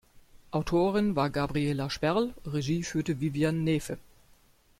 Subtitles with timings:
[0.51, 3.99] Autorin war Gabriela Sperl, Regie führte Vivian Naefe.